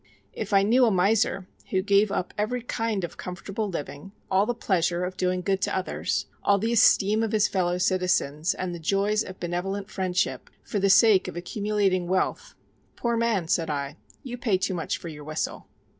If 0.33 0.51
I 0.51 0.63
knew 0.63 0.87
a 0.87 0.89
miser, 0.89 1.45
who 1.69 1.83
gave 1.83 2.11
up 2.11 2.33
every 2.35 2.63
kind 2.63 3.03
of 3.03 3.17
comfortable 3.17 3.69
living, 3.69 4.13
all 4.31 4.47
the 4.47 4.55
pleasure 4.55 5.03
of 5.03 5.15
doing 5.15 5.41
good 5.43 5.61
to 5.61 5.77
others, 5.77 6.25
all 6.43 6.57
the 6.57 6.73
esteem 6.73 7.21
of 7.21 7.33
his 7.33 7.47
fellow 7.47 7.77
citizens, 7.77 8.55
and 8.55 8.73
the 8.73 8.79
joys 8.79 9.23
of 9.23 9.39
benevolent 9.39 9.91
friendship, 9.91 10.49
for 10.63 10.79
the 10.79 10.89
sake 10.89 11.27
of 11.27 11.35
accumulating 11.37 12.07
wealth, 12.07 12.55
Poor 12.95 13.15
man, 13.15 13.47
said 13.47 13.69
I, 13.69 13.95
you 14.23 14.39
pay 14.39 14.57
too 14.57 14.73
much 14.73 14.97
for 14.97 15.07
your 15.07 15.23
whistle. 15.23 15.67